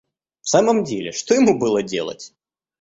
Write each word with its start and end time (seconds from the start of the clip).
В 0.41 0.49
самом 0.49 0.83
деле, 0.83 1.11
что 1.11 1.35
ему 1.35 1.59
было 1.59 1.83
делать? 1.83 2.33